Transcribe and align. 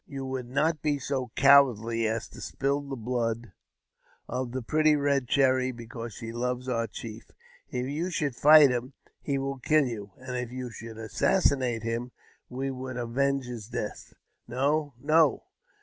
You 0.07 0.25
would 0.25 0.47
not 0.49 0.81
be 0.81 0.97
so 0.97 1.31
cowardly 1.35 2.07
as 2.07 2.27
to 2.29 2.41
spill 2.41 2.81
the 2.81 2.95
blood 2.95 3.51
of 4.27 4.51
the 4.51 4.63
pretty 4.63 4.93
Eed 4.93 5.27
Cherry 5.27 5.71
because 5.71 6.11
she 6.15 6.31
loves 6.31 6.67
our 6.67 6.87
chief. 6.87 7.29
If 7.69 7.85
you 7.85 8.09
should 8.09 8.35
fight 8.35 8.71
him, 8.71 8.93
he 9.21 9.37
will 9.37 9.59
kill 9.59 9.85
you; 9.85 10.13
and 10.17 10.35
if 10.35 10.51
you 10.51 10.71
should 10.71 10.97
assassi 10.97 11.55
nate 11.55 11.83
him, 11.83 12.13
we 12.49 12.71
would 12.71 12.97
avenge 12.97 13.45
his 13.45 13.67
death. 13.67 14.15
No, 14.47 14.95
no 14.99 15.43